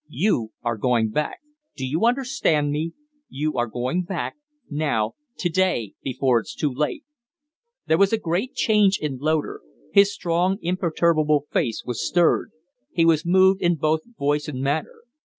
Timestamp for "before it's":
6.01-6.55